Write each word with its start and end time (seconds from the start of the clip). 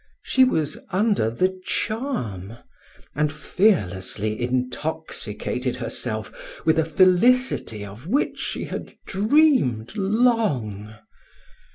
She 0.23 0.43
was 0.43 0.79
under 0.89 1.29
the 1.29 1.61
charm, 1.63 2.57
and 3.15 3.31
fearlessly 3.31 4.41
intoxicated 4.41 5.75
herself 5.75 6.33
with 6.65 6.79
a 6.79 6.85
felicity 6.85 7.85
of 7.85 8.07
which 8.07 8.39
she 8.39 8.65
had 8.65 8.95
dreamed 9.05 9.95
long. 9.95 10.95